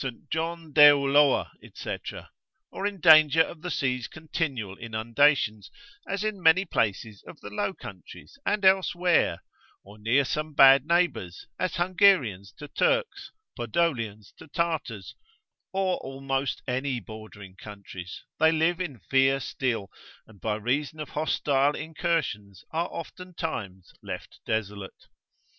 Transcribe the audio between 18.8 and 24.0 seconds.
in fear still, and by reason of hostile incursions are oftentimes